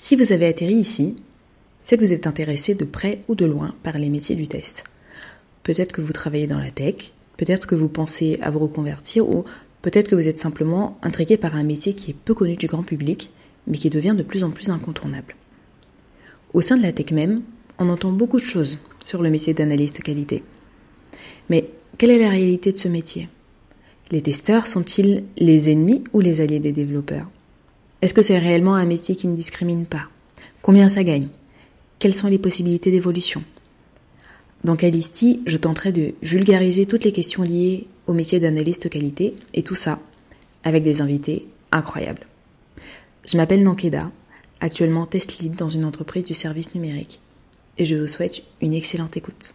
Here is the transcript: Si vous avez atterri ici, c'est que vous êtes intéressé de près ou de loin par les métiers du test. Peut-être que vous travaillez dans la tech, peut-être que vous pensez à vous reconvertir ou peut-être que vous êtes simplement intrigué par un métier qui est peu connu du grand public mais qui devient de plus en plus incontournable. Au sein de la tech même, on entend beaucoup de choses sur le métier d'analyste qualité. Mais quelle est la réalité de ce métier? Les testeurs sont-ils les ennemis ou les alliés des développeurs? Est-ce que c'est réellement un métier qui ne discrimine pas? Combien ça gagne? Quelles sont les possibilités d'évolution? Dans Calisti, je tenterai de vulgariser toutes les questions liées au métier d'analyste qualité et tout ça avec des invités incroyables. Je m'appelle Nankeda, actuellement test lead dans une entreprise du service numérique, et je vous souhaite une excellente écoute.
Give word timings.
Si 0.00 0.14
vous 0.14 0.32
avez 0.32 0.46
atterri 0.46 0.76
ici, 0.76 1.16
c'est 1.82 1.96
que 1.96 2.04
vous 2.04 2.12
êtes 2.12 2.28
intéressé 2.28 2.76
de 2.76 2.84
près 2.84 3.24
ou 3.26 3.34
de 3.34 3.44
loin 3.44 3.74
par 3.82 3.98
les 3.98 4.10
métiers 4.10 4.36
du 4.36 4.46
test. 4.46 4.84
Peut-être 5.64 5.90
que 5.90 6.00
vous 6.00 6.12
travaillez 6.12 6.46
dans 6.46 6.60
la 6.60 6.70
tech, 6.70 7.12
peut-être 7.36 7.66
que 7.66 7.74
vous 7.74 7.88
pensez 7.88 8.38
à 8.40 8.52
vous 8.52 8.60
reconvertir 8.60 9.28
ou 9.28 9.44
peut-être 9.82 10.08
que 10.08 10.14
vous 10.14 10.28
êtes 10.28 10.38
simplement 10.38 10.96
intrigué 11.02 11.36
par 11.36 11.56
un 11.56 11.64
métier 11.64 11.94
qui 11.94 12.12
est 12.12 12.14
peu 12.14 12.32
connu 12.32 12.54
du 12.54 12.68
grand 12.68 12.84
public 12.84 13.32
mais 13.66 13.76
qui 13.76 13.90
devient 13.90 14.14
de 14.16 14.22
plus 14.22 14.44
en 14.44 14.52
plus 14.52 14.70
incontournable. 14.70 15.34
Au 16.54 16.60
sein 16.60 16.76
de 16.76 16.82
la 16.84 16.92
tech 16.92 17.10
même, 17.10 17.42
on 17.80 17.88
entend 17.88 18.12
beaucoup 18.12 18.38
de 18.38 18.42
choses 18.42 18.78
sur 19.02 19.20
le 19.20 19.30
métier 19.30 19.52
d'analyste 19.52 20.00
qualité. 20.00 20.44
Mais 21.50 21.70
quelle 21.98 22.10
est 22.10 22.20
la 22.20 22.30
réalité 22.30 22.70
de 22.70 22.78
ce 22.78 22.86
métier? 22.86 23.28
Les 24.12 24.22
testeurs 24.22 24.68
sont-ils 24.68 25.24
les 25.36 25.72
ennemis 25.72 26.04
ou 26.12 26.20
les 26.20 26.40
alliés 26.40 26.60
des 26.60 26.72
développeurs? 26.72 27.28
Est-ce 28.00 28.14
que 28.14 28.22
c'est 28.22 28.38
réellement 28.38 28.76
un 28.76 28.86
métier 28.86 29.16
qui 29.16 29.26
ne 29.26 29.34
discrimine 29.34 29.84
pas? 29.84 30.08
Combien 30.62 30.86
ça 30.86 31.02
gagne? 31.02 31.28
Quelles 31.98 32.14
sont 32.14 32.28
les 32.28 32.38
possibilités 32.38 32.92
d'évolution? 32.92 33.42
Dans 34.62 34.76
Calisti, 34.76 35.42
je 35.46 35.56
tenterai 35.56 35.90
de 35.90 36.14
vulgariser 36.22 36.86
toutes 36.86 37.02
les 37.02 37.10
questions 37.10 37.42
liées 37.42 37.88
au 38.06 38.12
métier 38.12 38.38
d'analyste 38.38 38.88
qualité 38.88 39.34
et 39.52 39.64
tout 39.64 39.74
ça 39.74 39.98
avec 40.62 40.84
des 40.84 41.02
invités 41.02 41.48
incroyables. 41.72 42.26
Je 43.26 43.36
m'appelle 43.36 43.64
Nankeda, 43.64 44.12
actuellement 44.60 45.06
test 45.06 45.40
lead 45.40 45.56
dans 45.56 45.68
une 45.68 45.84
entreprise 45.84 46.24
du 46.24 46.34
service 46.34 46.74
numérique, 46.76 47.20
et 47.78 47.84
je 47.84 47.96
vous 47.96 48.06
souhaite 48.06 48.42
une 48.60 48.74
excellente 48.74 49.16
écoute. 49.16 49.54